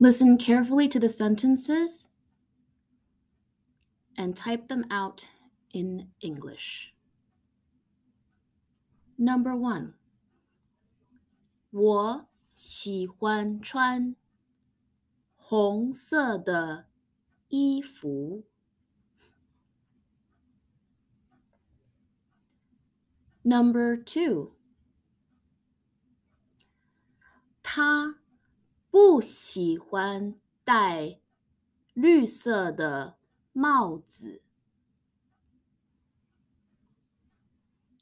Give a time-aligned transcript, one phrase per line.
[0.00, 2.08] Listen carefully to the sentences
[4.16, 5.26] and type them out
[5.72, 6.92] in English.
[9.18, 9.94] Number one.
[11.70, 14.16] 我喜欢穿
[15.34, 16.86] 红色的
[17.48, 18.44] 衣服。
[23.42, 24.56] Number two，
[27.62, 28.18] 他
[28.91, 31.19] 不喜欢戴
[31.93, 33.17] 绿色的
[33.53, 34.41] 帽子。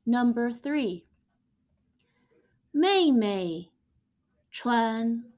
[0.03, 1.05] Number three，
[2.71, 3.71] 妹妹
[4.49, 5.31] 穿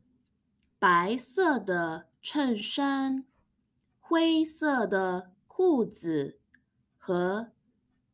[0.79, 3.25] 白色的衬衫、
[3.99, 6.39] 灰色的裤子
[6.97, 7.51] 和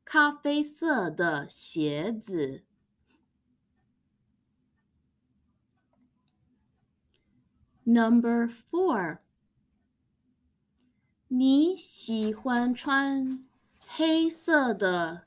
[0.04, 2.64] 咖啡色的鞋子。
[7.90, 9.20] Number four，
[11.30, 13.48] 你喜欢穿
[13.80, 15.26] 黑色的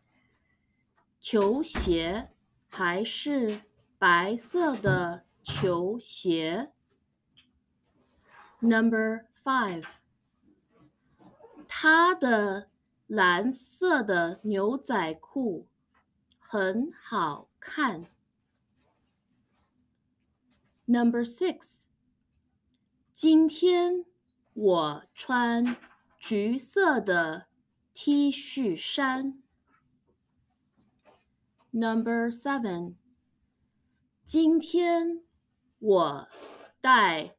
[1.22, 2.28] 球鞋
[2.68, 3.62] 还是
[3.98, 6.70] 白色的球鞋
[8.58, 9.86] ？Number five，
[11.66, 12.68] 他的
[13.06, 15.66] 蓝色的牛仔裤
[16.38, 18.02] 很好看。
[20.84, 21.84] Number six，
[23.22, 24.06] 今天
[24.54, 25.76] 我穿
[26.18, 27.48] 橘色的
[27.92, 29.42] T 恤衫。
[31.70, 32.94] Number seven，
[34.24, 35.22] 今天
[35.80, 36.28] 我
[36.80, 37.36] 戴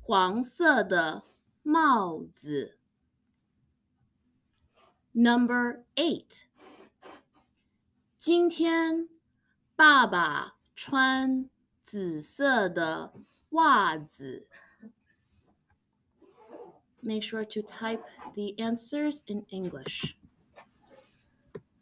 [0.00, 1.24] 黄色的
[1.64, 2.78] 帽子。
[5.10, 6.44] Number eight，
[8.16, 9.08] 今天
[9.74, 11.50] 爸爸穿
[11.85, 13.13] 紫色的
[13.49, 14.47] 袜子。
[17.01, 18.03] Make sure to type
[18.35, 20.15] the answers in English.